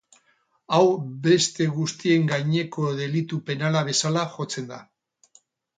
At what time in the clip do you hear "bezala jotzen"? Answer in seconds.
3.93-4.73